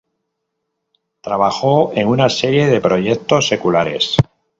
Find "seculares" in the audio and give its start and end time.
3.47-4.15